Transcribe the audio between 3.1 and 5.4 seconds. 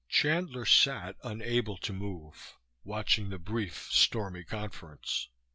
the brief, stormy conference.